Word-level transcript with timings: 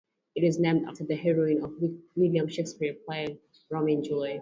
It 0.33 0.43
is 0.43 0.59
named 0.59 0.87
after 0.87 1.03
the 1.03 1.15
heroine 1.15 1.63
of 1.63 1.75
William 2.15 2.47
Shakespeare's 2.47 2.97
play 3.07 3.37
"Romeo 3.69 3.97
and 3.97 4.03
Juliet". 4.03 4.39